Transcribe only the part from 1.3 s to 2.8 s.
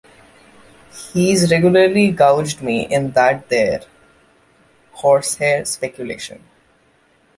regularly gouged